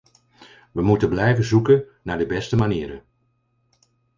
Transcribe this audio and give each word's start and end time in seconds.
We 0.71 0.81
moeten 0.81 1.09
blijven 1.09 1.43
zoeken 1.43 1.83
naar 2.01 2.17
de 2.17 2.25
beste 2.25 2.55
manieren. 2.55 3.03